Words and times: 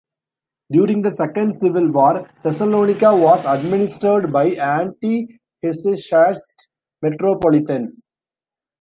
During 0.71 1.03
the 1.03 1.11
second 1.11 1.53
civil 1.57 1.91
war 1.91 2.27
Thessalonica 2.43 3.15
was 3.15 3.45
administered 3.45 4.33
by 4.33 4.47
anti-Hesychast 4.47 6.65
metropolitans. 7.03 8.03